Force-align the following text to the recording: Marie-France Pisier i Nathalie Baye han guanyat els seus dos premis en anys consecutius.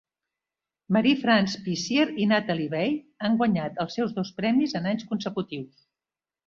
Marie-France 0.95 1.59
Pisier 1.67 2.07
i 2.23 2.27
Nathalie 2.33 2.73
Baye 2.73 2.97
han 3.27 3.39
guanyat 3.43 3.81
els 3.85 4.01
seus 4.01 4.19
dos 4.21 4.35
premis 4.43 4.79
en 4.83 4.93
anys 4.95 5.09
consecutius. 5.13 5.91